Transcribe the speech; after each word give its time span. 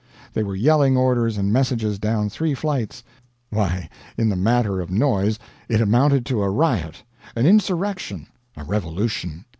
They 0.33 0.41
were 0.41 0.55
yelling 0.55 0.97
orders 0.97 1.37
and 1.37 1.53
messages 1.53 1.99
down 1.99 2.29
three 2.31 2.55
flights. 2.55 3.03
Why, 3.51 3.87
in 4.17 4.29
the 4.29 4.35
matter 4.35 4.81
of 4.81 4.89
noise 4.89 5.37
it 5.69 5.79
amounted 5.79 6.25
to 6.25 6.41
a 6.41 6.49
riot, 6.49 7.03
an 7.35 7.45
insurrection, 7.45 8.25
a 8.57 8.63
revolution. 8.63 9.45